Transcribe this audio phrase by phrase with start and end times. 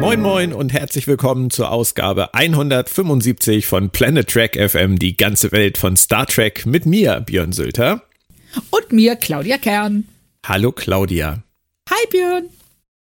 [0.00, 5.78] Moin Moin und herzlich willkommen zur Ausgabe 175 von Planet Trek FM, die ganze Welt
[5.78, 8.02] von Star Trek mit mir, Björn Sülter.
[8.70, 10.04] Und mir, Claudia Kern.
[10.46, 11.42] Hallo Claudia.
[11.88, 12.50] Hi Björn.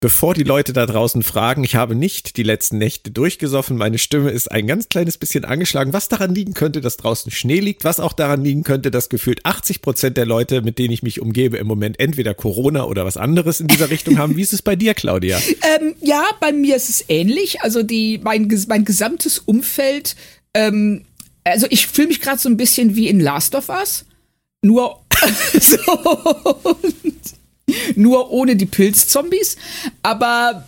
[0.03, 3.77] Bevor die Leute da draußen fragen, ich habe nicht die letzten Nächte durchgesoffen.
[3.77, 7.59] Meine Stimme ist ein ganz kleines bisschen angeschlagen, was daran liegen könnte, dass draußen Schnee
[7.59, 11.03] liegt, was auch daran liegen könnte, dass gefühlt 80 Prozent der Leute, mit denen ich
[11.03, 14.35] mich umgebe, im Moment entweder Corona oder was anderes in dieser Richtung haben.
[14.37, 15.39] Wie ist es bei dir, Claudia?
[15.79, 17.61] Ähm, ja, bei mir ist es ähnlich.
[17.61, 20.15] Also die, mein, mein gesamtes Umfeld,
[20.55, 21.05] ähm,
[21.43, 24.05] also ich fühle mich gerade so ein bisschen wie in Last of Us.
[24.63, 25.03] Nur
[25.59, 25.77] so,
[27.95, 29.57] nur ohne die Pilzzombies.
[30.03, 30.67] Aber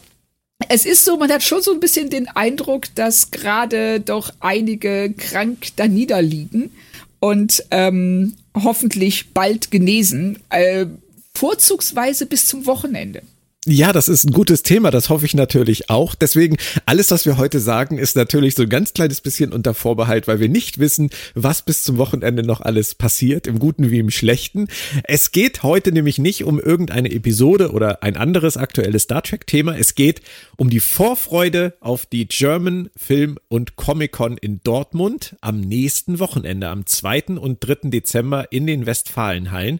[0.69, 5.13] es ist so, man hat schon so ein bisschen den Eindruck, dass gerade doch einige
[5.13, 6.71] krank da niederliegen
[7.19, 10.39] und ähm, hoffentlich bald genesen.
[10.49, 10.85] Äh,
[11.35, 13.23] vorzugsweise bis zum Wochenende.
[13.66, 16.16] Ja, das ist ein gutes Thema, das hoffe ich natürlich auch.
[16.16, 20.28] Deswegen, alles, was wir heute sagen, ist natürlich so ein ganz kleines bisschen unter Vorbehalt,
[20.28, 24.09] weil wir nicht wissen, was bis zum Wochenende noch alles passiert, im Guten wie im
[24.09, 24.67] Schlechten.
[25.06, 29.78] Es geht heute nämlich nicht um irgendeine Episode oder ein anderes aktuelles Star Trek-Thema.
[29.78, 30.19] Es geht
[30.58, 36.67] um die Vorfreude auf die German Film und Comic Con in Dortmund am nächsten Wochenende,
[36.67, 37.38] am 2.
[37.38, 37.89] und 3.
[37.91, 39.80] Dezember in den Westfalenhallen.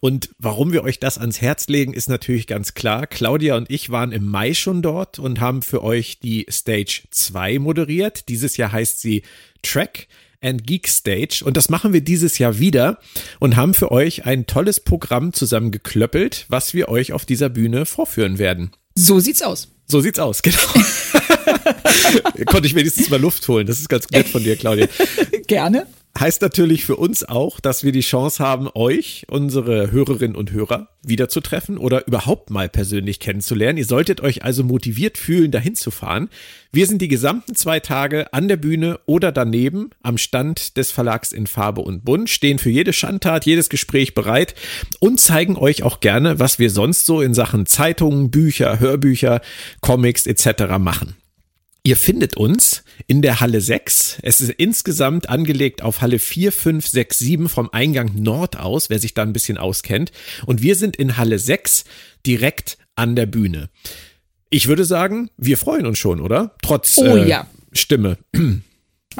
[0.00, 3.06] Und warum wir euch das ans Herz legen, ist natürlich ganz klar.
[3.06, 7.58] Claudia und ich waren im Mai schon dort und haben für euch die Stage 2
[7.58, 8.28] moderiert.
[8.28, 9.22] Dieses Jahr heißt sie
[9.62, 10.06] Track
[10.42, 12.98] and Geek Stage und das machen wir dieses Jahr wieder
[13.40, 18.38] und haben für euch ein tolles Programm zusammengeklöppelt, was wir euch auf dieser Bühne vorführen
[18.38, 18.70] werden.
[18.94, 19.68] So sieht's aus.
[19.88, 20.58] So sieht's aus, genau.
[22.46, 23.66] Konnte ich wenigstens mal Luft holen.
[23.66, 24.88] Das ist ganz nett von dir, Claudia.
[25.46, 25.86] Gerne
[26.18, 30.88] heißt natürlich für uns auch, dass wir die Chance haben, euch, unsere Hörerinnen und Hörer,
[31.02, 33.78] wiederzutreffen oder überhaupt mal persönlich kennenzulernen.
[33.78, 36.28] Ihr solltet euch also motiviert fühlen, dahin zu fahren.
[36.72, 41.32] Wir sind die gesamten zwei Tage an der Bühne oder daneben am Stand des Verlags
[41.32, 44.54] in Farbe und Bunt, stehen für jede Schandtat, jedes Gespräch bereit
[45.00, 49.40] und zeigen euch auch gerne, was wir sonst so in Sachen Zeitungen, Bücher, Hörbücher,
[49.80, 50.78] Comics etc.
[50.78, 51.16] machen.
[51.86, 54.18] Ihr findet uns in der Halle 6.
[54.22, 58.98] Es ist insgesamt angelegt auf Halle 4, 5, 6, 7 vom Eingang Nord aus, wer
[58.98, 60.10] sich da ein bisschen auskennt.
[60.46, 61.84] Und wir sind in Halle 6
[62.26, 63.70] direkt an der Bühne.
[64.50, 66.56] Ich würde sagen, wir freuen uns schon, oder?
[66.60, 67.46] Trotz oh, äh, ja.
[67.72, 68.18] Stimme.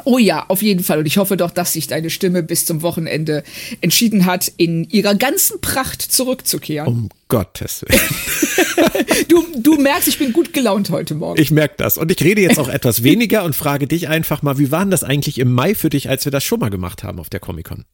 [0.05, 0.99] Oh ja, auf jeden Fall.
[0.99, 3.43] Und ich hoffe doch, dass sich deine Stimme bis zum Wochenende
[3.81, 6.87] entschieden hat, in ihrer ganzen Pracht zurückzukehren.
[6.87, 9.05] Um Gottes Willen.
[9.27, 11.41] du, du merkst, ich bin gut gelaunt heute Morgen.
[11.41, 11.97] Ich merke das.
[11.97, 14.91] Und ich rede jetzt auch etwas weniger und frage dich einfach mal, wie war denn
[14.91, 17.39] das eigentlich im Mai für dich, als wir das schon mal gemacht haben auf der
[17.39, 17.85] Comic-Con?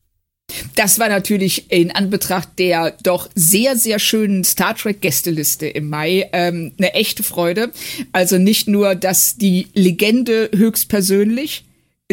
[0.75, 6.29] Das war natürlich in Anbetracht der doch sehr, sehr schönen Star Trek Gästeliste im Mai
[6.33, 7.71] ähm, eine echte Freude.
[8.11, 11.65] Also nicht nur, dass die Legende höchstpersönlich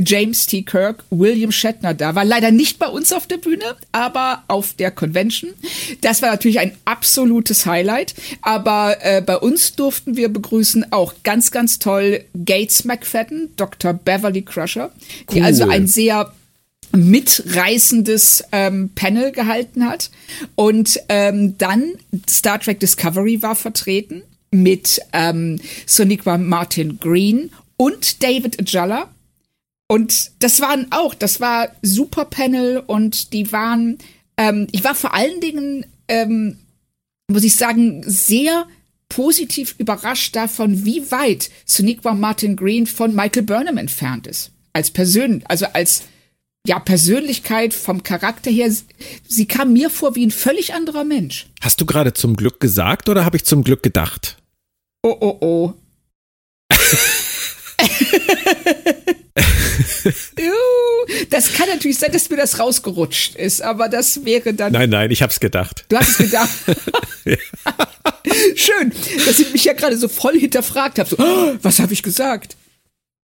[0.04, 0.62] James T.
[0.62, 2.14] Kirk, William Shatner da.
[2.14, 5.52] War leider nicht bei uns auf der Bühne, aber auf der Convention.
[6.00, 8.14] Das war natürlich ein absolutes Highlight.
[8.42, 13.92] Aber äh, bei uns durften wir begrüßen auch ganz, ganz toll Gates McFadden, Dr.
[13.92, 15.34] Beverly Crusher, cool.
[15.34, 16.32] die also ein sehr
[16.92, 20.10] mitreißendes ähm, Panel gehalten hat.
[20.54, 21.92] Und ähm, dann
[22.28, 29.08] Star Trek Discovery war vertreten mit ähm, Soniqua Martin Green und David Ajala
[29.90, 33.98] und das waren auch, das war super Panel und die waren,
[34.36, 36.58] ähm, ich war vor allen Dingen, ähm,
[37.26, 38.68] muss ich sagen, sehr
[39.08, 44.52] positiv überrascht davon, wie weit Soniqua Martin Green von Michael Burnham entfernt ist.
[44.72, 46.04] Als Persön, also als
[46.64, 48.72] ja, Persönlichkeit vom Charakter her,
[49.26, 51.48] sie kam mir vor wie ein völlig anderer Mensch.
[51.62, 54.36] Hast du gerade zum Glück gesagt oder habe ich zum Glück gedacht?
[55.02, 55.74] Oh, oh, oh.
[61.30, 64.72] das kann natürlich sein, dass mir das rausgerutscht ist, aber das wäre dann.
[64.72, 65.84] Nein, nein, ich hab's gedacht.
[65.88, 66.50] Du hast es gedacht.
[68.56, 68.92] Schön,
[69.26, 71.08] dass ich mich ja gerade so voll hinterfragt habe.
[71.08, 72.56] So, oh, was habe ich gesagt?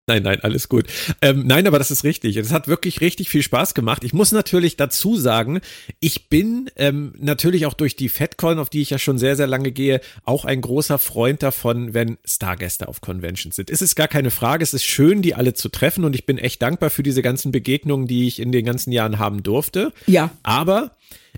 [0.07, 0.86] Nein, nein, alles gut.
[1.24, 2.38] Ähm, nein, aber das ist richtig.
[2.38, 4.04] Es hat wirklich richtig viel Spaß gemacht.
[4.04, 5.62] Ich muss natürlich dazu sagen,
[6.00, 9.48] ich bin ähm, natürlich auch durch die FedCon, auf die ich ja schon sehr, sehr
[9.48, 13.72] lange gehe, auch ein großer Freund davon, wenn Stargäste auf Conventions sind.
[13.72, 14.62] Es ist gar keine Frage.
[14.63, 17.51] Es ist schön, die alle zu treffen und ich bin echt dankbar für diese ganzen
[17.51, 19.92] Begegnungen, die ich in den ganzen Jahren haben durfte.
[20.06, 20.30] Ja.
[20.44, 20.92] Aber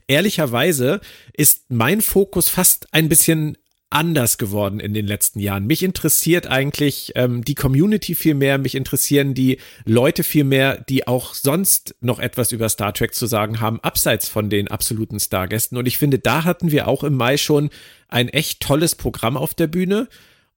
[0.07, 0.99] ehrlicherweise
[1.31, 3.57] ist mein Fokus fast ein bisschen
[3.89, 5.65] anders geworden in den letzten Jahren.
[5.65, 11.07] Mich interessiert eigentlich ähm, die Community viel mehr, mich interessieren die Leute viel mehr, die
[11.07, 15.77] auch sonst noch etwas über Star Trek zu sagen haben, abseits von den absoluten Stargästen.
[15.77, 17.69] Und ich finde, da hatten wir auch im Mai schon
[18.09, 20.09] ein echt tolles Programm auf der Bühne.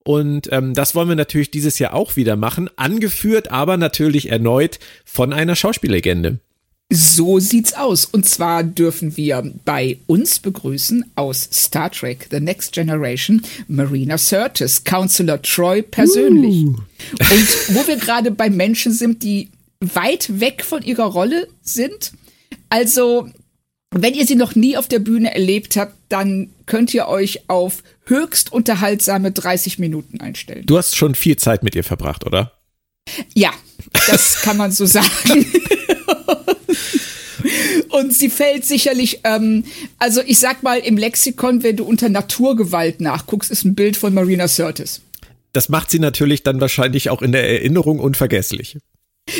[0.02, 4.78] Und ähm, das wollen wir natürlich dieses Jahr auch wieder machen, angeführt aber natürlich erneut
[5.04, 6.40] von einer Schauspiellegende.
[6.92, 8.04] So sieht's aus.
[8.04, 14.82] Und zwar dürfen wir bei uns begrüßen aus Star Trek The Next Generation Marina Sirtis,
[14.82, 16.64] Counselor Troy persönlich.
[16.64, 16.76] Uh.
[17.20, 19.50] Und wo wir gerade bei Menschen sind, die
[19.80, 22.12] weit weg von ihrer Rolle sind.
[22.68, 23.28] Also,
[23.92, 27.82] wenn ihr sie noch nie auf der Bühne erlebt habt, dann könnt ihr euch auf
[28.04, 30.66] höchst unterhaltsame 30 Minuten einstellen.
[30.66, 32.52] Du hast schon viel Zeit mit ihr verbracht, oder?
[33.34, 33.52] Ja,
[34.08, 35.06] das kann man so sagen.
[37.90, 39.64] Und sie fällt sicherlich, ähm,
[39.98, 44.14] also ich sag mal, im Lexikon, wenn du unter Naturgewalt nachguckst, ist ein Bild von
[44.14, 45.02] Marina Sirtis.
[45.52, 48.78] Das macht sie natürlich dann wahrscheinlich auch in der Erinnerung unvergesslich.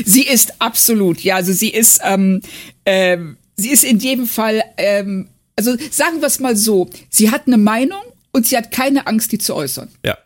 [0.05, 2.41] Sie ist absolut, ja, also sie ist, ähm,
[2.85, 7.47] ähm, sie ist in jedem Fall, ähm, also sagen wir es mal so, sie hat
[7.47, 8.02] eine Meinung
[8.32, 9.88] und sie hat keine Angst, die zu äußern.
[10.05, 10.19] Ja.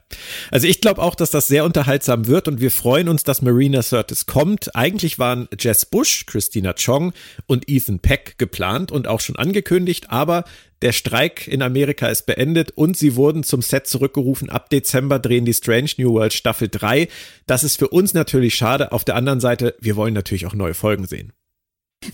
[0.51, 3.83] Also ich glaube auch, dass das sehr unterhaltsam wird und wir freuen uns, dass Marina
[3.83, 4.75] Sirtis kommt.
[4.77, 7.12] Eigentlich waren Jess Bush, Christina Chong
[7.47, 10.45] und Ethan Peck geplant und auch schon angekündigt, aber
[10.83, 14.50] der Streik in Amerika ist beendet und sie wurden zum Set zurückgerufen.
[14.50, 17.09] Ab Dezember drehen die Strange New World Staffel 3.
[17.47, 18.93] Das ist für uns natürlich schade.
[18.93, 21.33] Auf der anderen Seite, wir wollen natürlich auch neue Folgen sehen.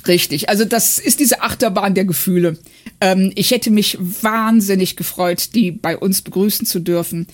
[0.07, 2.59] Richtig, also das ist diese Achterbahn der Gefühle.
[3.01, 7.27] Ähm, ich hätte mich wahnsinnig gefreut, die bei uns begrüßen zu dürfen.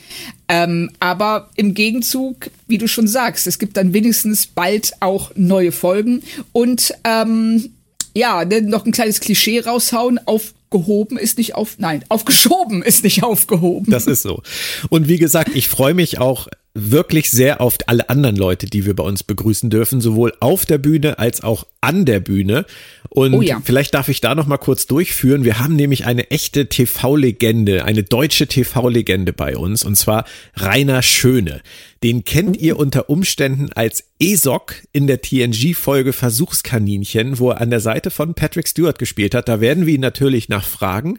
[0.48, 5.72] Ähm, aber im Gegenzug, wie du schon sagst, es gibt dann wenigstens bald auch neue
[5.72, 6.22] Folgen.
[6.52, 7.70] Und ähm,
[8.14, 10.18] ja, ne, noch ein kleines Klischee raushauen.
[10.24, 13.90] Aufgehoben ist nicht auf, nein, aufgeschoben ist nicht aufgehoben.
[13.90, 14.42] Das ist so.
[14.88, 18.94] Und wie gesagt, ich freue mich auch wirklich sehr auf alle anderen Leute, die wir
[18.94, 22.66] bei uns begrüßen dürfen, sowohl auf der Bühne als auch an der Bühne.
[23.08, 23.62] Und oh ja.
[23.64, 25.44] vielleicht darf ich da noch mal kurz durchführen.
[25.44, 31.62] Wir haben nämlich eine echte TV-Legende, eine deutsche TV-Legende bei uns, und zwar Rainer Schöne.
[32.02, 37.80] Den kennt ihr unter Umständen als Esok in der TNG-Folge Versuchskaninchen, wo er an der
[37.80, 39.48] Seite von Patrick Stewart gespielt hat.
[39.48, 41.18] Da werden wir ihn natürlich nachfragen.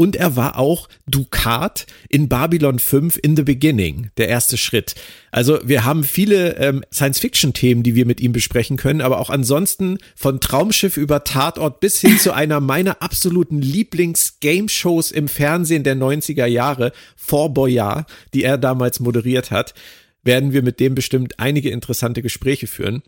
[0.00, 4.94] Und er war auch Dukat in Babylon 5 in the Beginning, der erste Schritt.
[5.30, 9.98] Also wir haben viele ähm, Science-Fiction-Themen, die wir mit ihm besprechen können, aber auch ansonsten
[10.16, 16.46] von Traumschiff über Tatort bis hin zu einer meiner absoluten Lieblings-Game-Shows im Fernsehen der 90er
[16.46, 19.74] Jahre, Fort Boyard, die er damals moderiert hat,
[20.22, 23.02] werden wir mit dem bestimmt einige interessante Gespräche führen.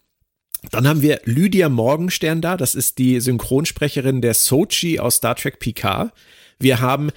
[0.70, 5.58] Dann haben wir Lydia Morgenstern da, das ist die Synchronsprecherin der Sochi aus Star Trek
[5.58, 6.12] Picard.
[6.62, 7.10] Wir haben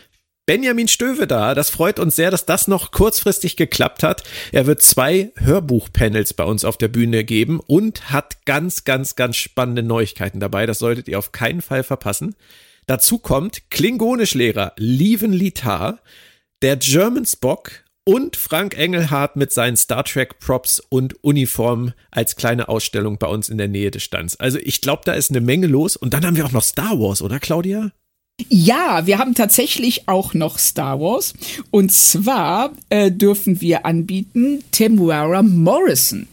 [0.47, 1.56] Benjamin Stöve da.
[1.56, 4.24] Das freut uns sehr, dass das noch kurzfristig geklappt hat.
[4.51, 9.38] Er wird zwei Hörbuchpanels bei uns auf der Bühne geben und hat ganz, ganz, ganz
[9.38, 10.65] spannende Neuigkeiten dabei.
[10.65, 12.36] Das solltet ihr auf keinen Fall verpassen.
[12.86, 16.00] Dazu kommt Klingonischlehrer Lieven Litar,
[16.62, 22.70] der German Spock und Frank Engelhardt mit seinen Star Trek Props und Uniformen als kleine
[22.70, 24.39] Ausstellung bei uns in der Nähe des Stands.
[24.39, 25.96] Also ich glaube, da ist eine Menge los.
[25.96, 27.91] Und dann haben wir auch noch Star Wars, oder Claudia?
[28.50, 31.34] Ja, wir haben tatsächlich auch noch Star Wars.
[31.72, 36.27] Und zwar äh, dürfen wir anbieten Temuera Morrison.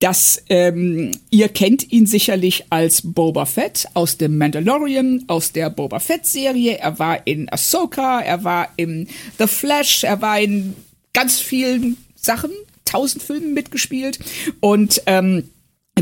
[0.00, 5.98] Das, ähm, ihr kennt ihn sicherlich als Boba Fett aus dem Mandalorian, aus der Boba
[5.98, 6.78] Fett-Serie.
[6.78, 10.74] Er war in Ahsoka, er war in The Flash, er war in
[11.12, 12.50] ganz vielen Sachen,
[12.86, 14.18] tausend Filmen mitgespielt.
[14.60, 15.50] Und ähm,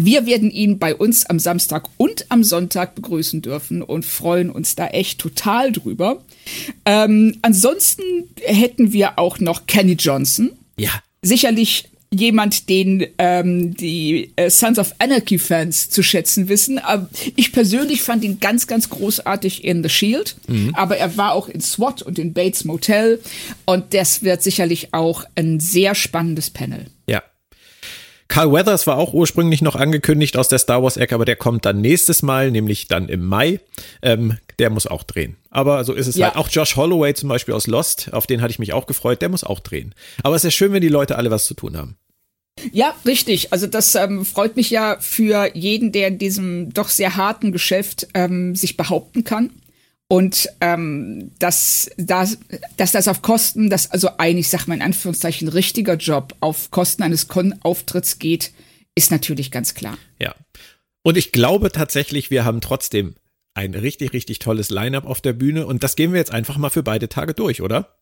[0.05, 4.75] wir werden ihn bei uns am Samstag und am Sonntag begrüßen dürfen und freuen uns
[4.75, 6.23] da echt total drüber.
[6.85, 8.03] Ähm, ansonsten
[8.43, 10.51] hätten wir auch noch Kenny Johnson.
[10.77, 10.91] Ja.
[11.23, 16.79] Sicherlich jemand, den ähm, die äh, Sons of Anarchy Fans zu schätzen wissen.
[16.79, 20.37] Aber ich persönlich fand ihn ganz, ganz großartig in The Shield.
[20.47, 20.75] Mhm.
[20.75, 23.21] Aber er war auch in SWAT und in Bates Motel.
[23.67, 26.87] Und das wird sicherlich auch ein sehr spannendes Panel.
[27.07, 27.23] Ja,
[28.29, 31.81] Carl Weathers war auch ursprünglich noch angekündigt aus der Star Wars-Ecke, aber der kommt dann
[31.81, 33.61] nächstes Mal, nämlich dann im Mai.
[34.03, 35.37] Ähm, der muss auch drehen.
[35.51, 36.27] Aber so ist es ja.
[36.27, 36.37] halt.
[36.37, 39.31] Auch Josh Holloway zum Beispiel aus Lost, auf den hatte ich mich auch gefreut, der
[39.31, 39.95] muss auch drehen.
[40.23, 41.97] Aber es ist ja schön, wenn die Leute alle was zu tun haben.
[42.73, 43.53] Ja, richtig.
[43.53, 48.09] Also das ähm, freut mich ja für jeden, der in diesem doch sehr harten Geschäft
[48.15, 49.51] ähm, sich behaupten kann.
[50.09, 52.39] Und ähm, dass, dass,
[52.79, 56.71] dass das auf Kosten, dass also ein, ich sag mal in Anführungszeichen, richtiger Job auf
[56.71, 58.53] Kosten eines Con-Auftritts geht,
[58.95, 59.99] ist natürlich ganz klar.
[60.19, 60.35] Ja.
[61.03, 63.17] Und ich glaube tatsächlich, wir haben trotzdem
[63.55, 66.71] ein richtig, richtig tolles Line-up auf der Bühne und das gehen wir jetzt einfach mal
[66.71, 67.99] für beide Tage durch, oder?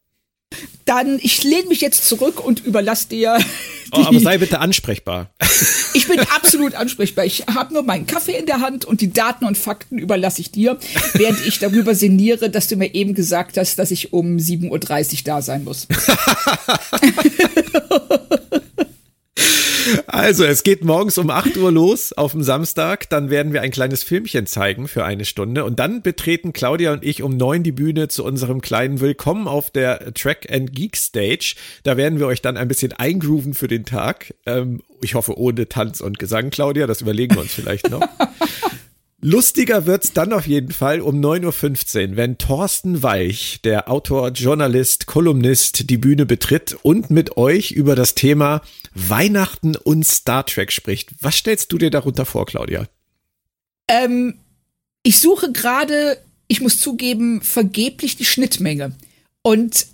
[0.84, 3.38] Dann, ich lehne mich jetzt zurück und überlasse dir.
[3.92, 5.30] Oh, aber sei bitte ansprechbar.
[5.94, 7.24] Ich bin absolut ansprechbar.
[7.24, 10.50] Ich habe nur meinen Kaffee in der Hand und die Daten und Fakten überlasse ich
[10.50, 10.76] dir,
[11.14, 14.78] während ich darüber sinniere, dass du mir eben gesagt hast, dass ich um 7.30 Uhr
[15.24, 15.86] da sein muss.
[20.06, 23.08] Also, es geht morgens um 8 Uhr los auf dem Samstag.
[23.10, 25.64] Dann werden wir ein kleines Filmchen zeigen für eine Stunde.
[25.64, 29.70] Und dann betreten Claudia und ich um 9 die Bühne zu unserem kleinen Willkommen auf
[29.70, 31.54] der Track and Geek Stage.
[31.82, 34.34] Da werden wir euch dann ein bisschen eingrooven für den Tag.
[34.46, 36.86] Ähm, ich hoffe, ohne Tanz und Gesang, Claudia.
[36.86, 38.00] Das überlegen wir uns vielleicht noch.
[39.28, 45.06] Lustiger wird's dann auf jeden Fall um 9.15 Uhr, wenn Thorsten Weich, der Autor, Journalist,
[45.06, 48.62] Kolumnist, die Bühne betritt und mit euch über das Thema
[48.94, 51.10] Weihnachten und Star Trek spricht.
[51.20, 52.86] Was stellst du dir darunter vor, Claudia?
[53.88, 54.38] Ähm,
[55.02, 58.92] ich suche gerade, ich muss zugeben, vergeblich die Schnittmenge.
[59.42, 59.88] Und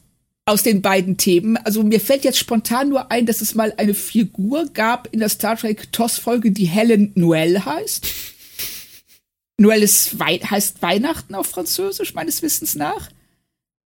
[0.45, 1.57] aus den beiden Themen.
[1.57, 5.31] Also mir fällt jetzt spontan nur ein, dass es mal eine Figur gab in der
[5.31, 8.32] Star Trek TOS-Folge, die Helen Noel heißt.
[9.61, 13.11] Noël ist Wei heißt Weihnachten auf Französisch, meines Wissens nach.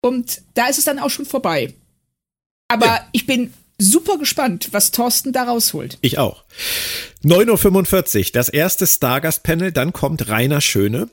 [0.01, 1.73] Und da ist es dann auch schon vorbei.
[2.67, 3.07] Aber ja.
[3.11, 5.97] ich bin super gespannt, was Thorsten da rausholt.
[6.01, 6.43] Ich auch.
[7.23, 11.09] 9.45 Uhr, das erste Stargast-Panel, dann kommt Rainer Schöne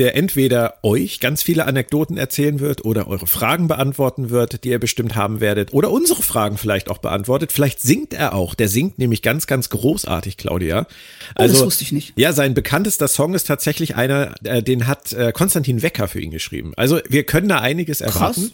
[0.00, 4.78] der entweder euch ganz viele Anekdoten erzählen wird oder eure Fragen beantworten wird, die ihr
[4.78, 7.52] bestimmt haben werdet, oder unsere Fragen vielleicht auch beantwortet.
[7.52, 8.54] Vielleicht singt er auch.
[8.54, 10.86] Der singt nämlich ganz, ganz großartig, Claudia.
[11.34, 12.14] Also, oh, das wusste ich nicht.
[12.16, 16.30] Ja, sein bekanntester Song ist tatsächlich einer, äh, den hat äh, Konstantin Wecker für ihn
[16.30, 16.72] geschrieben.
[16.76, 18.50] Also wir können da einiges erwarten.
[18.50, 18.52] Krass.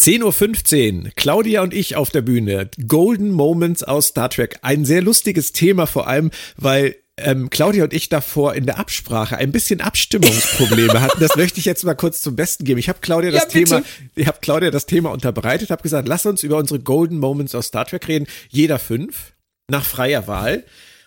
[0.00, 2.68] 10.15 Uhr, Claudia und ich auf der Bühne.
[2.88, 4.58] Golden Moments aus Star Trek.
[4.62, 9.36] Ein sehr lustiges Thema, vor allem, weil ähm, Claudia und ich davor in der Absprache
[9.36, 11.20] ein bisschen Abstimmungsprobleme hatten.
[11.20, 12.78] Das möchte ich jetzt mal kurz zum Besten geben.
[12.78, 13.82] Ich habe Claudia das ja, Thema,
[14.14, 17.66] ich habe Claudia das Thema unterbreitet, habe gesagt, lass uns über unsere Golden Moments aus
[17.66, 18.26] Star Trek reden.
[18.48, 19.32] Jeder fünf
[19.68, 20.64] nach freier Wahl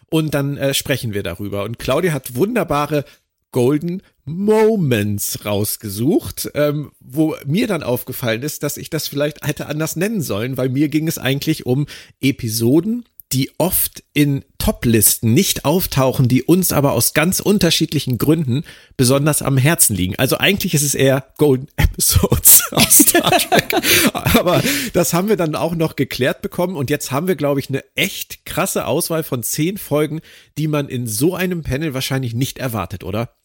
[0.09, 1.63] und dann äh, sprechen wir darüber.
[1.63, 3.03] Und Claudia hat wunderbare
[3.51, 9.95] Golden Moments rausgesucht, ähm, wo mir dann aufgefallen ist, dass ich das vielleicht hätte anders
[9.95, 11.87] nennen sollen, weil mir ging es eigentlich um
[12.21, 18.63] Episoden die oft in Top-Listen nicht auftauchen, die uns aber aus ganz unterschiedlichen Gründen
[18.95, 20.15] besonders am Herzen liegen.
[20.17, 23.73] Also eigentlich ist es eher Golden Episodes aus Star Trek.
[24.13, 24.61] aber
[24.93, 27.83] das haben wir dann auch noch geklärt bekommen und jetzt haben wir, glaube ich, eine
[27.95, 30.21] echt krasse Auswahl von zehn Folgen,
[30.57, 33.36] die man in so einem Panel wahrscheinlich nicht erwartet, oder?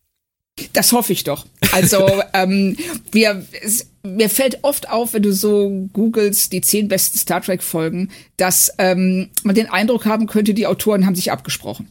[0.73, 1.47] Das hoffe ich doch.
[1.73, 2.77] Also ähm,
[3.11, 7.63] wir, es, mir fällt oft auf, wenn du so googelst die zehn besten Star Trek
[7.63, 11.91] Folgen, dass ähm, man den Eindruck haben könnte, die Autoren haben sich abgesprochen,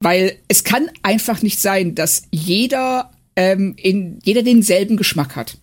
[0.00, 5.56] weil es kann einfach nicht sein, dass jeder ähm, in jeder denselben Geschmack hat.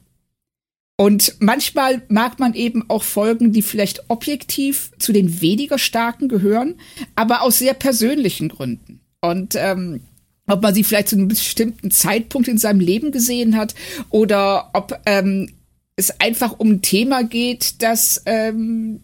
[1.00, 6.75] Und manchmal mag man eben auch Folgen, die vielleicht objektiv zu den weniger starken gehören,
[7.15, 9.00] aber aus sehr persönlichen Gründen.
[9.22, 10.01] Und ähm,
[10.48, 13.75] ob man sie vielleicht zu einem bestimmten Zeitpunkt in seinem Leben gesehen hat
[14.10, 15.51] oder ob ähm,
[15.96, 19.01] es einfach um ein Thema geht, das ähm,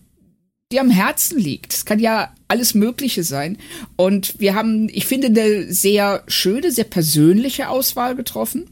[0.72, 1.74] dir am Herzen liegt.
[1.74, 3.58] Es kann ja alles Mögliche sein.
[3.96, 8.70] Und wir haben, ich finde, eine sehr schöne, sehr persönliche Auswahl getroffen.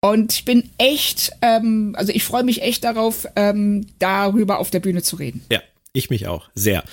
[0.00, 4.80] Und ich bin echt, ähm, also ich freue mich echt darauf, ähm, darüber auf der
[4.80, 5.42] Bühne zu reden.
[5.50, 5.60] Ja,
[5.92, 6.48] ich mich auch.
[6.54, 6.84] Sehr.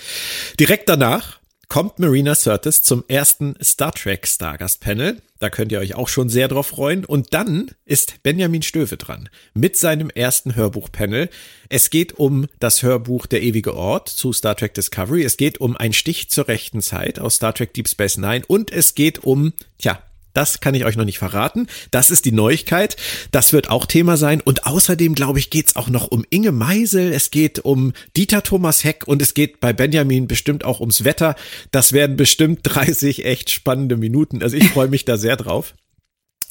[0.59, 1.39] Direkt danach
[1.73, 5.23] kommt Marina Sirtis zum ersten Star Trek Stargast Panel.
[5.39, 7.03] Da könnt ihr euch auch schon sehr drauf freuen.
[7.03, 11.31] Und dann ist Benjamin Stöve dran mit seinem ersten Hörbuchpanel.
[11.69, 15.23] Es geht um das Hörbuch Der ewige Ort zu Star Trek Discovery.
[15.23, 18.43] Es geht um ein Stich zur rechten Zeit aus Star Trek Deep Space Nine.
[18.47, 19.99] Und es geht um, tja,
[20.33, 21.67] das kann ich euch noch nicht verraten.
[21.91, 22.97] Das ist die Neuigkeit.
[23.31, 24.41] Das wird auch Thema sein.
[24.41, 27.11] Und außerdem, glaube ich, geht es auch noch um Inge Meisel.
[27.13, 31.35] Es geht um Dieter Thomas Heck und es geht bei Benjamin bestimmt auch ums Wetter.
[31.71, 34.41] Das werden bestimmt 30 echt spannende Minuten.
[34.41, 35.75] Also ich freue mich da sehr drauf.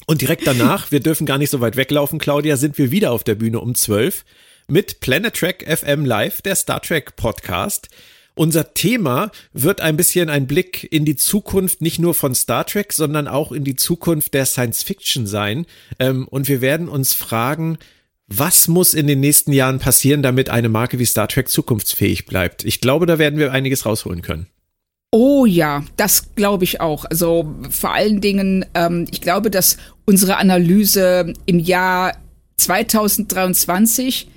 [0.05, 3.23] Und direkt danach, wir dürfen gar nicht so weit weglaufen, Claudia, sind wir wieder auf
[3.23, 4.25] der Bühne um 12
[4.67, 7.89] mit Planet Trek FM Live, der Star Trek Podcast.
[8.35, 12.91] Unser Thema wird ein bisschen ein Blick in die Zukunft nicht nur von Star Trek,
[12.91, 15.65] sondern auch in die Zukunft der Science Fiction sein.
[15.99, 17.77] Ähm, und wir werden uns fragen,
[18.27, 22.63] Was muss in den nächsten Jahren passieren, damit eine Marke wie Star Trek zukunftsfähig bleibt?
[22.63, 24.47] Ich glaube, da werden wir einiges rausholen können.
[25.11, 27.05] Oh ja, das glaube ich auch.
[27.05, 32.17] Also vor allen Dingen, ähm, ich glaube, dass unsere Analyse im Jahr
[32.57, 34.29] 2023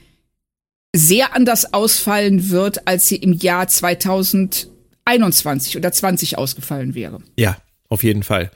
[0.95, 7.19] sehr anders ausfallen wird, als sie im Jahr 2021 oder 20 ausgefallen wäre.
[7.37, 7.57] Ja,
[7.89, 8.51] auf jeden Fall.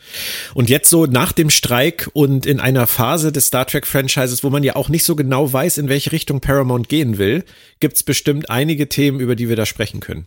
[0.54, 4.50] Und jetzt so nach dem Streik und in einer Phase des Star Trek Franchises, wo
[4.50, 7.44] man ja auch nicht so genau weiß, in welche Richtung Paramount gehen will,
[7.78, 10.26] gibt's bestimmt einige Themen, über die wir da sprechen können.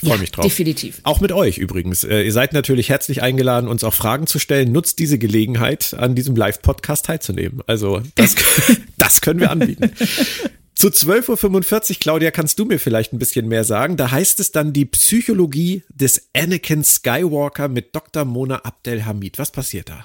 [0.00, 0.44] Freue ja, mich drauf.
[0.44, 1.00] Definitiv.
[1.02, 2.04] Auch mit euch übrigens.
[2.04, 4.70] Äh, ihr seid natürlich herzlich eingeladen, uns auch Fragen zu stellen.
[4.70, 7.62] Nutzt diese Gelegenheit, an diesem Live-Podcast teilzunehmen.
[7.66, 8.36] Also das,
[8.98, 9.90] das können wir anbieten.
[10.78, 13.96] Zu 12.45 Uhr, Claudia, kannst du mir vielleicht ein bisschen mehr sagen?
[13.96, 18.24] Da heißt es dann die Psychologie des Anakin Skywalker mit Dr.
[18.24, 19.40] Mona Abdelhamid.
[19.40, 20.04] Was passiert da?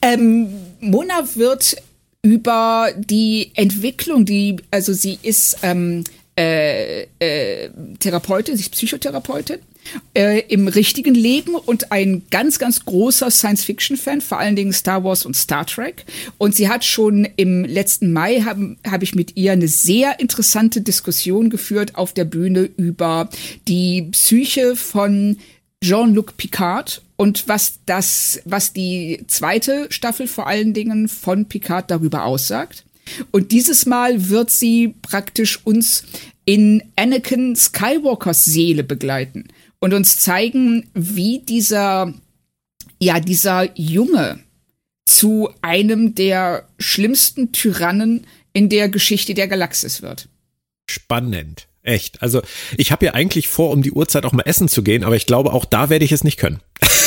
[0.00, 0.46] Ähm,
[0.78, 1.74] Mona wird
[2.22, 6.04] über die Entwicklung, die, also sie ist ähm,
[6.38, 9.58] äh, äh, Therapeutin, sie ist Psychotherapeutin
[10.14, 15.24] äh, im richtigen Leben und ein ganz, ganz großer Science-Fiction-Fan, vor allen Dingen Star Wars
[15.26, 16.04] und Star Trek.
[16.38, 20.80] Und sie hat schon im letzten Mai, habe hab ich mit ihr eine sehr interessante
[20.80, 23.28] Diskussion geführt auf der Bühne über
[23.68, 25.38] die Psyche von
[25.82, 32.24] Jean-Luc Picard und was das, was die zweite Staffel vor allen Dingen von Picard darüber
[32.24, 32.84] aussagt.
[33.30, 36.04] Und dieses Mal wird sie praktisch uns
[36.46, 39.44] in Anakin Skywalkers Seele begleiten
[39.84, 42.14] und uns zeigen, wie dieser,
[42.98, 44.38] ja, dieser Junge
[45.04, 50.30] zu einem der schlimmsten Tyrannen in der Geschichte der Galaxis wird.
[50.88, 51.68] Spannend.
[51.82, 52.22] Echt.
[52.22, 52.40] Also
[52.78, 55.26] ich habe ja eigentlich vor, um die Uhrzeit auch mal essen zu gehen, aber ich
[55.26, 56.60] glaube, auch da werde ich es nicht können.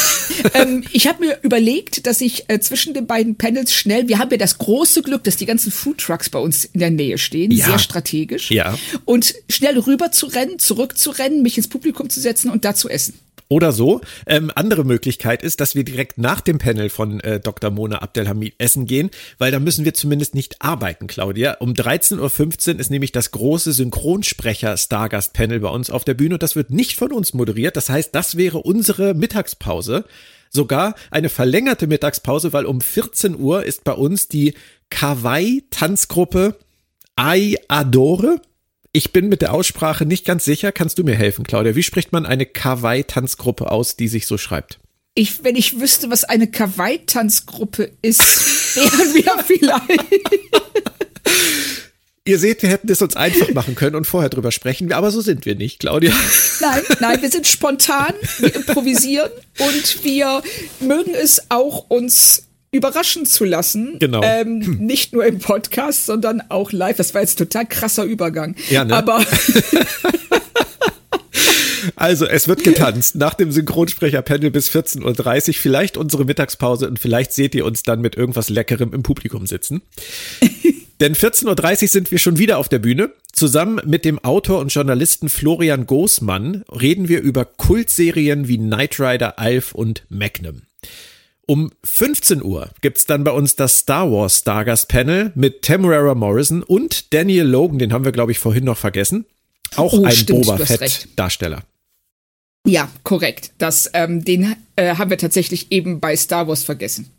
[0.54, 4.32] ähm, ich habe mir überlegt, dass ich äh, zwischen den beiden Panels schnell, wir haben
[4.32, 7.52] ja das große Glück, dass die ganzen Food Trucks bei uns in der Nähe stehen,
[7.52, 7.66] ja.
[7.66, 8.52] sehr strategisch.
[8.52, 8.78] Ja.
[9.06, 12.76] Und schnell rüber zu rennen, zurück zu rennen, mich ins Publikum zu setzen und da
[12.76, 13.20] zu essen.
[13.50, 14.02] Oder so.
[14.26, 17.72] Ähm, andere Möglichkeit ist, dass wir direkt nach dem Panel von äh, Dr.
[17.72, 21.54] Mona Abdelhamid essen gehen, weil da müssen wir zumindest nicht arbeiten, Claudia.
[21.60, 26.58] Um 13.15 Uhr ist nämlich das große Synchronsprecher-Stargast-Panel bei uns auf der Bühne und das
[26.58, 27.78] wird nicht von uns moderiert.
[27.78, 30.04] Das heißt, das wäre unsere Mittagspause.
[30.50, 34.54] Sogar eine verlängerte Mittagspause, weil um 14 Uhr ist bei uns die
[34.90, 36.58] Kawaii-Tanzgruppe
[37.16, 38.42] Ai Adore
[38.98, 40.72] ich bin mit der Aussprache nicht ganz sicher.
[40.72, 41.76] Kannst du mir helfen, Claudia?
[41.76, 44.80] Wie spricht man eine Kawaii-Tanzgruppe aus, die sich so schreibt?
[45.14, 48.20] Ich, wenn ich wüsste, was eine Kawaii-Tanzgruppe ist,
[48.76, 50.02] wären wir vielleicht.
[52.28, 55.22] Ihr seht, wir hätten es uns einfach machen können und vorher drüber sprechen, aber so
[55.22, 56.14] sind wir nicht, Claudia.
[56.60, 60.42] Nein, nein, wir sind spontan, wir improvisieren und wir
[60.82, 63.98] mögen es auch, uns überraschen zu lassen.
[64.00, 64.22] Genau.
[64.24, 66.98] Ähm, nicht nur im Podcast, sondern auch live.
[66.98, 68.56] Das war jetzt total krasser Übergang.
[68.70, 68.96] Ja, ne?
[68.96, 69.24] Aber.
[71.96, 75.54] Also, es wird getanzt nach dem Synchronsprecher-Panel bis 14.30 Uhr.
[75.56, 79.82] Vielleicht unsere Mittagspause und vielleicht seht ihr uns dann mit irgendwas Leckerem im Publikum sitzen.
[81.00, 83.12] Denn 14.30 Uhr sind wir schon wieder auf der Bühne.
[83.32, 89.38] Zusammen mit dem Autor und Journalisten Florian Goßmann reden wir über Kultserien wie Knight Rider,
[89.38, 90.64] Alf und Magnum.
[91.46, 96.64] Um 15 Uhr gibt's dann bei uns das Star Wars Stargast Panel mit Tamara Morrison
[96.64, 99.26] und Daniel Logan, den haben wir, glaube ich, vorhin noch vergessen.
[99.76, 101.64] Auch oh, ein stimmt, Boba Fett-Darsteller.
[102.66, 103.52] Ja, korrekt.
[103.60, 107.10] Das, ähm, den äh, haben wir tatsächlich eben bei Star Wars vergessen.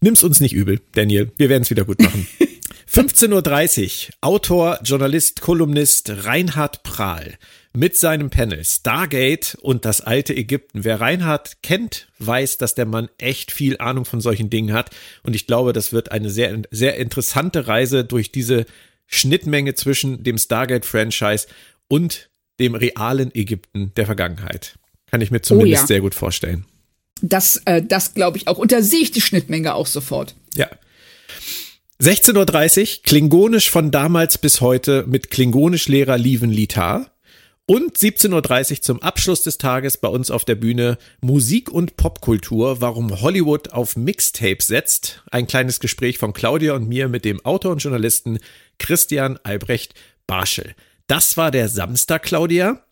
[0.00, 1.30] Nimm's uns nicht übel, Daniel.
[1.36, 2.26] Wir werden es wieder gut machen.
[2.94, 4.14] 15.30 Uhr.
[4.20, 7.34] Autor, Journalist, Kolumnist Reinhard Prahl
[7.72, 10.84] mit seinem Panel Stargate und das alte Ägypten.
[10.84, 14.90] Wer Reinhard kennt, weiß, dass der Mann echt viel Ahnung von solchen Dingen hat.
[15.24, 18.64] Und ich glaube, das wird eine sehr, sehr interessante Reise durch diese
[19.08, 21.48] Schnittmenge zwischen dem Stargate-Franchise
[21.88, 22.30] und
[22.60, 24.78] dem realen Ägypten der Vergangenheit.
[25.10, 25.86] Kann ich mir zumindest oh ja.
[25.88, 26.64] sehr gut vorstellen.
[27.22, 28.58] Das, äh, das glaube ich auch.
[28.58, 30.36] Und da sehe ich die Schnittmenge auch sofort.
[30.54, 30.68] Ja.
[32.00, 37.12] 16.30 Uhr, Klingonisch von damals bis heute mit Klingonischlehrer Lieven Litar.
[37.66, 42.80] Und 17.30 Uhr zum Abschluss des Tages bei uns auf der Bühne Musik und Popkultur,
[42.80, 45.22] warum Hollywood auf Mixtapes setzt.
[45.30, 48.40] Ein kleines Gespräch von Claudia und mir mit dem Autor und Journalisten
[48.78, 49.94] Christian Albrecht
[50.26, 50.74] Barschel.
[51.06, 52.83] Das war der Samstag, Claudia.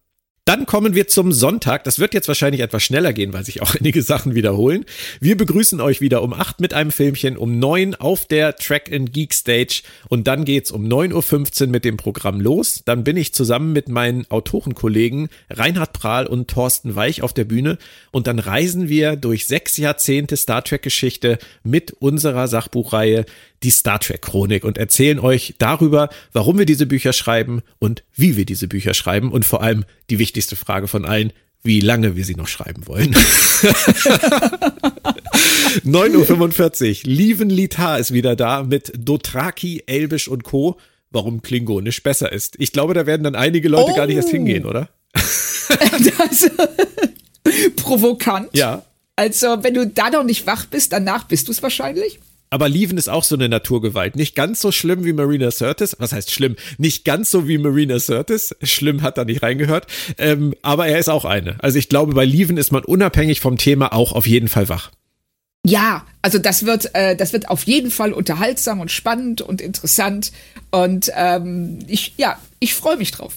[0.45, 1.85] Dann kommen wir zum Sonntag.
[1.85, 4.85] Das wird jetzt wahrscheinlich etwas schneller gehen, weil sich auch einige Sachen wiederholen.
[5.21, 9.13] Wir begrüßen euch wieder um acht mit einem Filmchen, um neun auf der Track and
[9.13, 12.83] Geek Stage und dann geht's um 9.15 Uhr mit dem Programm los.
[12.85, 17.79] Dann bin ich zusammen mit meinen Autorenkollegen Reinhard Prahl und Thorsten Weich auf der Bühne
[18.11, 23.27] und dann reisen wir durch sechs Jahrzehnte Star Trek Geschichte mit unserer Sachbuchreihe
[23.63, 28.37] die Star Trek Chronik und erzählen euch darüber, warum wir diese Bücher schreiben und wie
[28.37, 32.25] wir diese Bücher schreiben und vor allem die wichtigste Frage von allen, wie lange wir
[32.25, 33.15] sie noch schreiben wollen.
[35.85, 37.13] 9.45 Uhr.
[37.13, 40.79] Lieven Litar ist wieder da mit Dotraki, Elbisch und Co.
[41.11, 42.55] Warum Klingonisch besser ist.
[42.59, 43.95] Ich glaube, da werden dann einige Leute oh.
[43.95, 44.89] gar nicht erst hingehen, oder?
[45.13, 46.51] das,
[47.77, 48.49] provokant.
[48.57, 48.87] Ja.
[49.15, 52.21] Also, wenn du da noch nicht wach bist, danach bist du es wahrscheinlich.
[52.53, 54.15] Aber Lieven ist auch so eine Naturgewalt.
[54.15, 55.97] Nicht ganz so schlimm wie Marina Sirtis.
[56.01, 56.57] Was heißt schlimm?
[56.77, 58.55] Nicht ganz so wie Marina Sirtis.
[58.63, 59.87] Schlimm hat da nicht reingehört.
[60.19, 61.57] Ähm, aber er ist auch eine.
[61.65, 64.91] Also ich glaube, bei Lieven ist man unabhängig vom Thema auch auf jeden Fall wach.
[65.65, 70.31] Ja, also das wird, äh, das wird auf jeden Fall unterhaltsam und spannend und interessant.
[70.71, 73.35] Und ähm, ich, ja, ich freue mich drauf.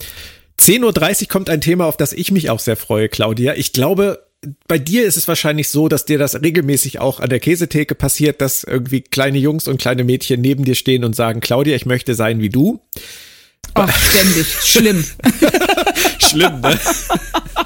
[0.59, 3.53] 10.30 Uhr kommt ein Thema, auf das ich mich auch sehr freue, Claudia.
[3.53, 4.24] Ich glaube,
[4.67, 8.41] bei dir ist es wahrscheinlich so, dass dir das regelmäßig auch an der Käsetheke passiert,
[8.41, 12.15] dass irgendwie kleine Jungs und kleine Mädchen neben dir stehen und sagen, Claudia, ich möchte
[12.15, 12.81] sein wie du.
[13.73, 14.47] Ach, ständig.
[14.47, 15.03] Schlimm.
[16.19, 16.79] Schlimm, ne?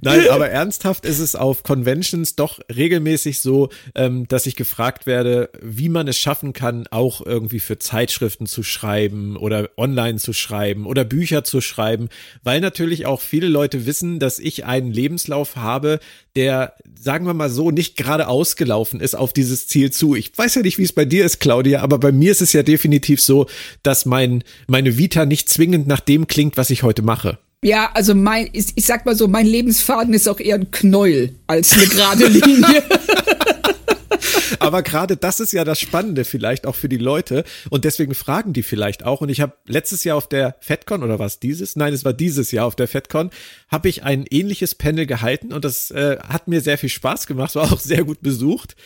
[0.00, 5.50] Nein, aber ernsthaft ist es auf Conventions doch regelmäßig so, ähm, dass ich gefragt werde,
[5.60, 10.86] wie man es schaffen kann, auch irgendwie für Zeitschriften zu schreiben oder online zu schreiben
[10.86, 12.08] oder Bücher zu schreiben,
[12.42, 16.00] weil natürlich auch viele Leute wissen, dass ich einen Lebenslauf habe,
[16.36, 20.14] der, sagen wir mal so, nicht gerade ausgelaufen ist auf dieses Ziel zu.
[20.14, 22.52] Ich weiß ja nicht, wie es bei dir ist, Claudia, aber bei mir ist es
[22.52, 23.46] ja definitiv so,
[23.82, 27.38] dass mein, meine Vita nicht zwingend nach dem klingt, was ich heute mache.
[27.64, 31.36] Ja, also mein, ich, ich sag mal so, mein Lebensfaden ist auch eher ein Knäuel
[31.46, 32.82] als eine gerade Linie.
[34.58, 38.52] Aber gerade das ist ja das Spannende vielleicht auch für die Leute und deswegen fragen
[38.52, 39.20] die vielleicht auch.
[39.20, 41.76] Und ich habe letztes Jahr auf der FedCon oder was dieses?
[41.76, 43.30] Nein, es war dieses Jahr auf der FedCon,
[43.68, 47.54] habe ich ein ähnliches Panel gehalten und das äh, hat mir sehr viel Spaß gemacht,
[47.54, 48.76] war auch sehr gut besucht.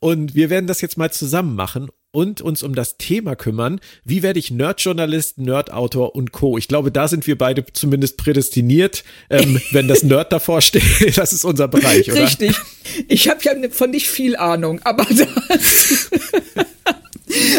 [0.00, 3.80] Und wir werden das jetzt mal zusammen machen und uns um das Thema kümmern.
[4.04, 6.58] Wie werde ich Nerdjournalist, Nerdautor und Co.
[6.58, 10.82] Ich glaube, da sind wir beide zumindest prädestiniert, ähm, wenn das Nerd davor steht.
[11.22, 12.24] Das ist unser Bereich, oder?
[12.24, 12.56] Richtig.
[13.08, 15.28] Ich habe ja von nicht viel Ahnung, aber das,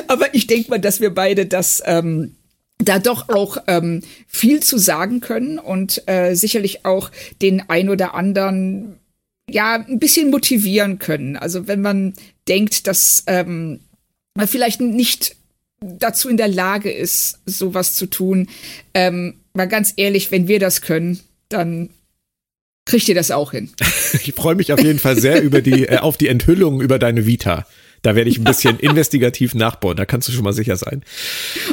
[0.07, 2.35] aber ich denke mal, dass wir beide das ähm,
[2.77, 7.09] da doch auch ähm, viel zu sagen können und äh, sicherlich auch
[7.41, 8.99] den ein oder anderen
[9.49, 11.35] ja ein bisschen motivieren können.
[11.37, 12.13] Also wenn man
[12.47, 13.79] denkt, dass ähm,
[14.35, 15.35] man vielleicht nicht
[15.79, 18.47] dazu in der Lage ist, sowas zu tun,
[18.93, 21.19] ähm, mal ganz ehrlich, wenn wir das können,
[21.49, 21.89] dann
[22.85, 23.71] kriegt ihr das auch hin.
[24.25, 27.25] Ich freue mich auf jeden Fall sehr über die, äh, auf die Enthüllung über deine
[27.25, 27.65] Vita.
[28.03, 31.03] Da werde ich ein bisschen investigativ nachbauen, da kannst du schon mal sicher sein.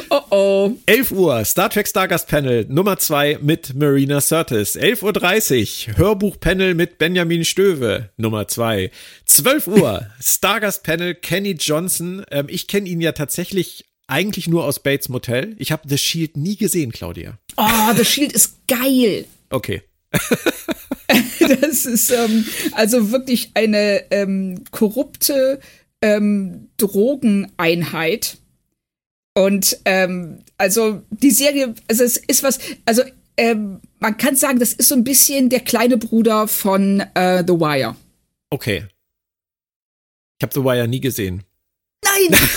[0.09, 0.71] Oh oh.
[0.85, 4.77] 11 Uhr, Star Trek Stargast Panel Nummer 2 mit Marina Sirtis.
[4.77, 8.91] 11.30 Uhr, Hörbuch-Panel mit Benjamin Stöwe, Nummer 2.
[9.25, 12.23] 12 Uhr, Stargast Panel Kenny Johnson.
[12.31, 15.55] Ähm, ich kenne ihn ja tatsächlich eigentlich nur aus Bates Motel.
[15.59, 17.37] Ich habe The Shield nie gesehen, Claudia.
[17.57, 19.25] Oh, The Shield ist geil.
[19.49, 19.81] Okay.
[21.39, 25.59] das ist ähm, also wirklich eine ähm, korrupte
[26.01, 28.37] ähm, Drogeneinheit.
[29.33, 33.03] Und ähm, also die Serie, also es ist was, also
[33.37, 37.53] ähm, man kann sagen, das ist so ein bisschen der kleine Bruder von äh, The
[37.53, 37.95] Wire.
[38.49, 38.87] Okay.
[40.37, 41.43] Ich habe The Wire nie gesehen.
[42.03, 42.39] Nein!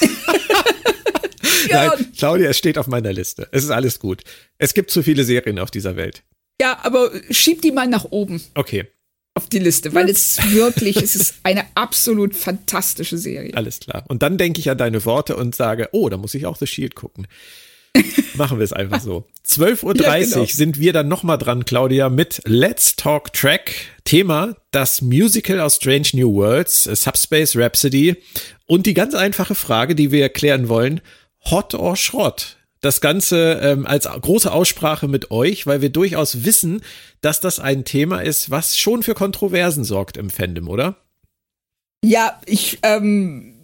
[1.70, 3.48] Nein, Claudia, es steht auf meiner Liste.
[3.52, 4.22] Es ist alles gut.
[4.58, 6.22] Es gibt zu viele Serien auf dieser Welt.
[6.60, 8.42] Ja, aber schieb die mal nach oben.
[8.54, 8.86] Okay
[9.36, 13.54] auf die Liste, weil es wirklich, es ist eine absolut fantastische Serie.
[13.54, 14.04] Alles klar.
[14.08, 16.66] Und dann denke ich an deine Worte und sage, oh, da muss ich auch The
[16.66, 17.26] Shield gucken.
[18.34, 19.26] Machen wir es einfach so.
[19.46, 20.44] 12.30 Uhr ja, genau.
[20.46, 23.72] sind wir dann nochmal dran, Claudia, mit Let's Talk Track.
[24.04, 28.16] Thema, das Musical aus Strange New Worlds, Subspace Rhapsody.
[28.66, 31.00] Und die ganz einfache Frage, die wir erklären wollen,
[31.50, 32.55] Hot or Schrott?
[32.86, 36.82] Das Ganze ähm, als große Aussprache mit euch, weil wir durchaus wissen,
[37.20, 40.96] dass das ein Thema ist, was schon für Kontroversen sorgt im Fandom, oder?
[42.04, 43.54] Ja, ich, ähm,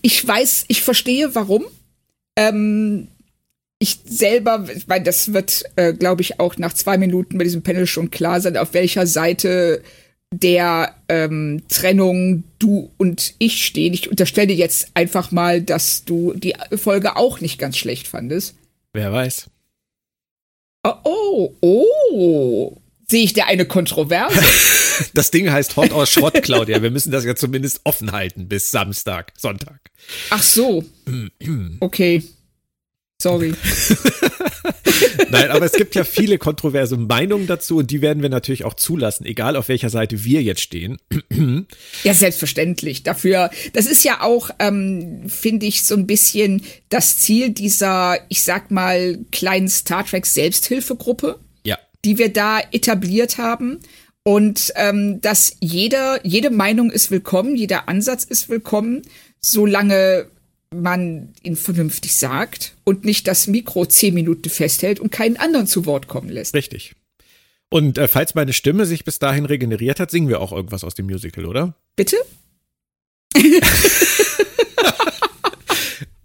[0.00, 1.66] ich weiß, ich verstehe, warum.
[2.36, 3.08] Ähm,
[3.80, 7.86] ich selber, weil das wird, äh, glaube ich, auch nach zwei Minuten bei diesem Panel
[7.86, 9.82] schon klar sein, auf welcher Seite
[10.32, 13.94] der ähm, Trennung du und ich stehen.
[13.94, 18.54] Ich unterstelle jetzt einfach mal, dass du die Folge auch nicht ganz schlecht fandest.
[18.92, 19.50] Wer weiß.
[20.84, 22.82] Oh, oh, oh.
[23.10, 24.40] Sehe ich da eine Kontroverse?
[25.14, 26.82] das Ding heißt Hot or Schrott, Claudia.
[26.82, 29.90] Wir müssen das ja zumindest offen halten bis Samstag, Sonntag.
[30.30, 30.84] Ach so.
[31.80, 32.22] Okay.
[33.20, 33.54] Sorry.
[35.30, 38.74] Nein, aber es gibt ja viele kontroverse Meinungen dazu und die werden wir natürlich auch
[38.74, 40.98] zulassen, egal auf welcher Seite wir jetzt stehen.
[42.02, 43.02] Ja, selbstverständlich.
[43.04, 48.42] Dafür, das ist ja auch, ähm, finde ich, so ein bisschen das Ziel dieser, ich
[48.42, 51.78] sag mal, kleinen Star Trek Selbsthilfegruppe, Ja.
[52.04, 53.78] die wir da etabliert haben.
[54.24, 59.02] Und ähm, dass jeder, jede Meinung ist willkommen, jeder Ansatz ist willkommen,
[59.40, 60.26] solange
[60.74, 65.86] man ihn vernünftig sagt und nicht das Mikro zehn Minuten festhält und keinen anderen zu
[65.86, 66.54] Wort kommen lässt.
[66.54, 66.94] Richtig.
[67.70, 70.94] Und äh, falls meine Stimme sich bis dahin regeneriert hat, singen wir auch irgendwas aus
[70.94, 71.74] dem Musical, oder?
[71.96, 72.16] Bitte?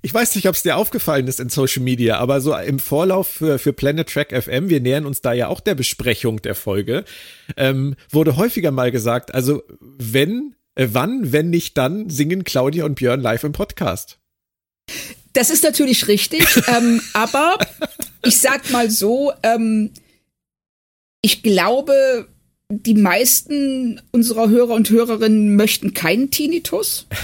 [0.06, 3.26] Ich weiß nicht, ob es dir aufgefallen ist in Social Media, aber so im Vorlauf
[3.26, 7.06] für, für Planet Track FM, wir nähern uns da ja auch der Besprechung der Folge,
[7.56, 12.96] ähm, wurde häufiger mal gesagt, also wenn, äh, wann, wenn nicht dann, singen Claudia und
[12.96, 14.20] Björn live im Podcast.
[15.34, 17.58] Das ist natürlich richtig, ähm, aber
[18.24, 19.92] ich sag mal so, ähm,
[21.22, 22.28] ich glaube,
[22.70, 27.08] die meisten unserer Hörer und Hörerinnen möchten keinen Tinnitus.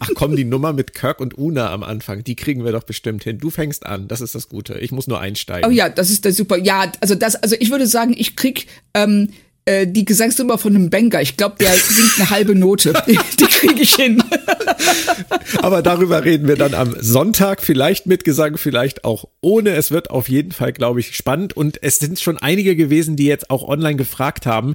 [0.00, 3.22] Ach komm, die Nummer mit Kirk und Una am Anfang, die kriegen wir doch bestimmt
[3.24, 3.38] hin.
[3.38, 4.78] Du fängst an, das ist das Gute.
[4.78, 5.68] Ich muss nur einsteigen.
[5.68, 6.56] Oh ja, das ist der super.
[6.58, 9.28] Ja, also das, also ich würde sagen, ich krieg ähm,
[9.64, 11.20] äh, die Gesangsnummer von einem Banger.
[11.20, 12.92] Ich glaube, der singt eine halbe Note.
[13.06, 14.22] Die, die kriege ich hin.
[15.60, 19.70] Aber darüber reden wir dann am Sonntag, vielleicht mit Gesang, vielleicht auch ohne.
[19.70, 21.56] Es wird auf jeden Fall, glaube ich, spannend.
[21.56, 24.74] Und es sind schon einige gewesen, die jetzt auch online gefragt haben,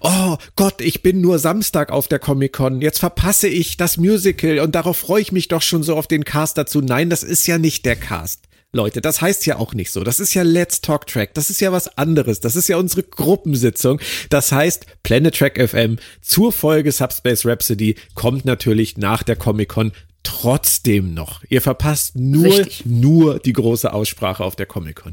[0.00, 2.80] Oh Gott, ich bin nur Samstag auf der Comic-Con.
[2.80, 6.24] Jetzt verpasse ich das Musical und darauf freue ich mich doch schon so auf den
[6.24, 6.80] Cast dazu.
[6.80, 8.48] Nein, das ist ja nicht der Cast.
[8.74, 10.02] Leute, das heißt ja auch nicht so.
[10.02, 11.34] Das ist ja Let's Talk Track.
[11.34, 12.40] Das ist ja was anderes.
[12.40, 14.00] Das ist ja unsere Gruppensitzung.
[14.30, 21.12] Das heißt, Planet Track FM zur Folge Subspace Rhapsody kommt natürlich nach der Comic-Con trotzdem
[21.12, 21.42] noch.
[21.50, 22.86] Ihr verpasst nur, Richtig.
[22.86, 25.12] nur die große Aussprache auf der Comic-Con.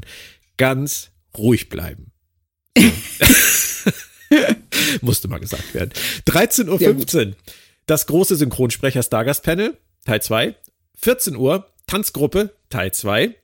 [0.56, 2.12] Ganz ruhig bleiben.
[5.02, 5.90] Musste mal gesagt werden.
[6.26, 7.36] 13.15 Uhr.
[7.84, 10.54] Das große Synchronsprecher Stargast Panel, Teil 2.
[10.96, 13.34] 14 Uhr, Tanzgruppe, Teil 2.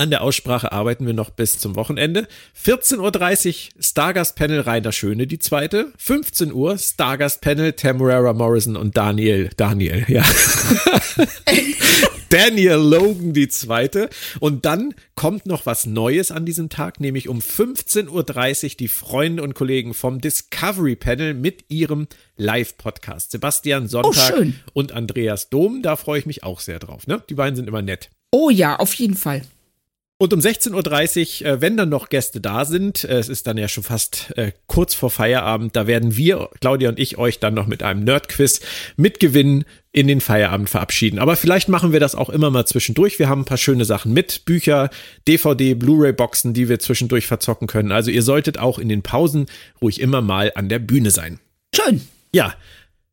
[0.00, 2.26] An der Aussprache arbeiten wir noch bis zum Wochenende.
[2.64, 5.92] 14.30 Uhr Stargast-Panel Rainer Schöne, die zweite.
[5.98, 10.24] 15 Uhr Stargast-Panel Tamara Morrison und Daniel, Daniel, ja.
[12.30, 14.08] Daniel Logan, die zweite.
[14.38, 19.42] Und dann kommt noch was Neues an diesem Tag, nämlich um 15.30 Uhr die Freunde
[19.42, 22.06] und Kollegen vom Discovery Panel mit ihrem
[22.38, 23.32] Live-Podcast.
[23.32, 24.60] Sebastian Sonntag schön.
[24.72, 27.06] und Andreas Dom, da freue ich mich auch sehr drauf.
[27.06, 27.22] Ne?
[27.28, 28.08] Die beiden sind immer nett.
[28.30, 29.42] Oh ja, auf jeden Fall.
[30.22, 33.56] Und um 16.30 Uhr, äh, wenn dann noch Gäste da sind, äh, es ist dann
[33.56, 37.54] ja schon fast äh, kurz vor Feierabend, da werden wir, Claudia und ich, euch dann
[37.54, 38.60] noch mit einem Nerdquiz
[38.98, 41.20] mit Gewinn in den Feierabend verabschieden.
[41.20, 43.18] Aber vielleicht machen wir das auch immer mal zwischendurch.
[43.18, 44.90] Wir haben ein paar schöne Sachen mit, Bücher,
[45.26, 47.90] DVD, Blu-ray-Boxen, die wir zwischendurch verzocken können.
[47.90, 49.46] Also ihr solltet auch in den Pausen
[49.80, 51.40] ruhig immer mal an der Bühne sein.
[51.74, 52.02] Schön.
[52.34, 52.52] Ja.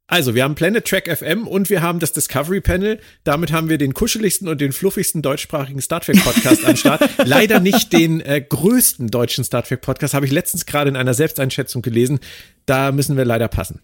[0.09, 3.01] Also, wir haben Planet Track FM und wir haben das Discovery Panel.
[3.25, 7.09] Damit haben wir den kuscheligsten und den fluffigsten deutschsprachigen Star Trek Podcast am Start.
[7.25, 11.13] Leider nicht den äh, größten deutschen Star Trek Podcast, habe ich letztens gerade in einer
[11.13, 12.19] Selbsteinschätzung gelesen.
[12.65, 13.81] Da müssen wir leider passen.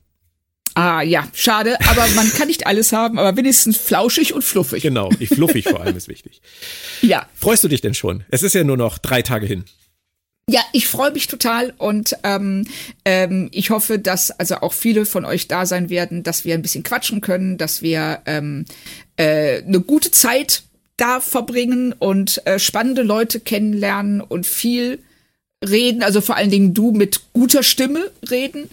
[0.76, 4.82] Ah ja, schade, aber man kann nicht alles haben, aber wenigstens flauschig und fluffig.
[4.82, 6.42] Genau, ich fluffig vor allem ist wichtig.
[7.02, 7.28] Ja.
[7.36, 8.24] Freust du dich denn schon?
[8.30, 9.66] Es ist ja nur noch drei Tage hin.
[10.50, 12.68] Ja, ich freue mich total und ähm,
[13.06, 16.62] ähm, ich hoffe, dass also auch viele von euch da sein werden, dass wir ein
[16.62, 18.66] bisschen quatschen können, dass wir ähm,
[19.16, 20.64] äh, eine gute Zeit
[20.98, 25.00] da verbringen und äh, spannende Leute kennenlernen und viel
[25.66, 28.70] reden, also vor allen Dingen du mit guter Stimme reden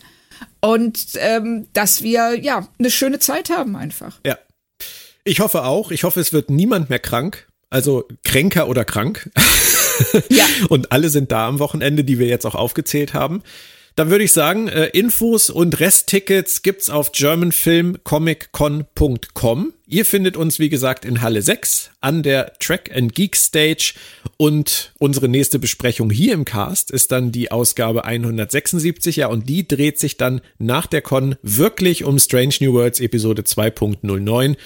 [0.61, 4.19] und ähm, dass wir ja eine schöne Zeit haben einfach.
[4.27, 4.39] Ja.
[5.23, 5.91] Ich hoffe auch.
[5.91, 7.47] Ich hoffe, es wird niemand mehr krank.
[7.69, 9.31] Also kränker oder krank.
[10.31, 10.45] Ja.
[10.69, 13.43] Und alle sind da am Wochenende, die wir jetzt auch aufgezählt haben.
[13.97, 19.73] Dann würde ich sagen, äh, Infos und Resttickets gibt's auf germanfilmcomiccon.com.
[19.89, 23.95] Ihr findet uns, wie gesagt, in Halle 6 an der Track and Geek Stage.
[24.37, 29.17] Und unsere nächste Besprechung hier im Cast ist dann die Ausgabe 176.
[29.17, 33.43] Ja, und die dreht sich dann nach der Con wirklich um Strange New Worlds Episode
[33.43, 34.57] 2.09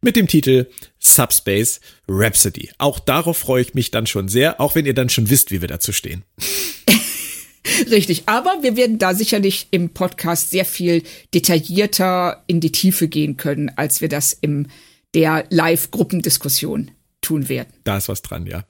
[0.00, 0.66] mit dem Titel
[0.98, 2.70] Subspace Rhapsody.
[2.78, 5.60] Auch darauf freue ich mich dann schon sehr, auch wenn ihr dann schon wisst, wie
[5.60, 6.24] wir dazu stehen.
[7.90, 11.02] Richtig, aber wir werden da sicherlich im Podcast sehr viel
[11.34, 14.68] detaillierter in die Tiefe gehen können, als wir das in
[15.14, 17.68] der Live-Gruppendiskussion tun werden.
[17.84, 18.64] Da ist was dran, ja.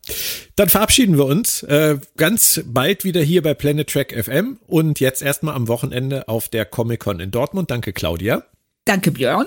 [0.56, 5.22] Dann verabschieden wir uns äh, ganz bald wieder hier bei Planet Track FM und jetzt
[5.22, 7.70] erstmal am Wochenende auf der Comic-Con in Dortmund.
[7.70, 8.44] Danke, Claudia.
[8.84, 9.46] Danke, Björn.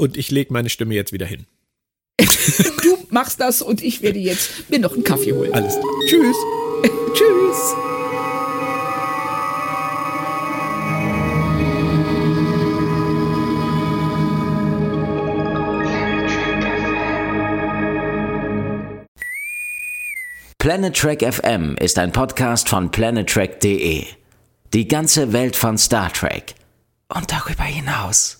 [0.00, 1.44] Und ich lege meine Stimme jetzt wieder hin.
[2.18, 5.52] du machst das und ich werde jetzt mir noch einen Kaffee holen.
[5.52, 5.74] Alles.
[6.08, 6.36] Tschüss.
[7.12, 7.74] Tschüss.
[20.56, 24.06] Planet Trek FM ist ein Podcast von planettrek.de.
[24.72, 26.54] Die ganze Welt von Star Trek
[27.14, 28.39] und darüber hinaus.